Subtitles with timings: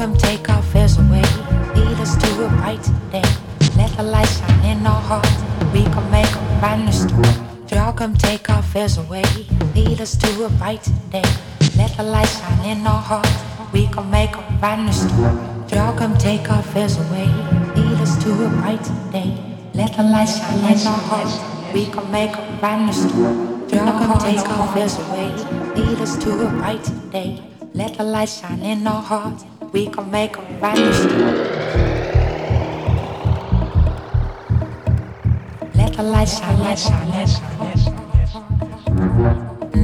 [0.00, 1.22] come take our fears away.
[1.76, 2.82] Lead us to a bright
[3.12, 3.22] day.
[3.76, 5.28] Let the light shine in our hearts.
[5.74, 7.36] We can make a brand new start.
[7.70, 9.24] Y'all come take our fears away.
[9.74, 11.28] Lead us to a bright day.
[11.76, 13.28] Let the light shine in our hearts.
[13.74, 15.36] We can make a brand new start.
[16.18, 17.28] Take our fears away.
[17.76, 19.30] Lead us to a brighter day.
[19.74, 21.36] Let the light shine in our hearts.
[21.74, 23.36] We can make a brand new start.
[23.70, 25.28] Y'all come take our fears away.
[25.76, 27.42] Lead us to a bright day.
[27.74, 30.76] Let the light shine in our hearts we gon' make them right.
[35.74, 37.54] Let the light shine, light shine, light shine.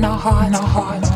[0.00, 1.15] No heart, no heart.